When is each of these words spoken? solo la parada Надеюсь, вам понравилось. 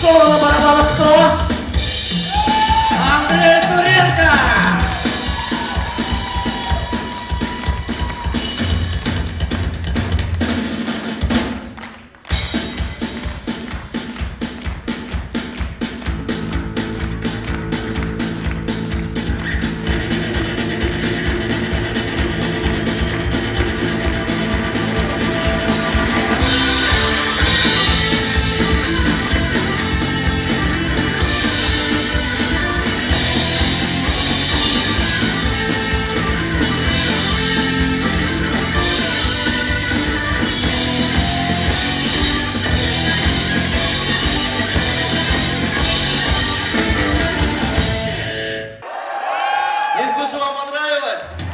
solo 0.00 0.28
la 0.30 0.38
parada 0.38 0.89
Надеюсь, 50.32 50.46
вам 50.46 50.66
понравилось. 50.66 51.49